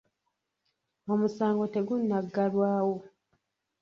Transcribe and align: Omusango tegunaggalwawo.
Omusango 1.13 1.65
tegunaggalwawo. 1.73 2.95